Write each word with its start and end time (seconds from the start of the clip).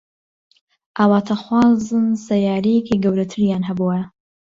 ئاواتەخوازن 0.99 2.07
سەیارەیەکی 2.27 3.01
گەورەتریان 3.03 3.63
هەبوایە. 3.69 4.05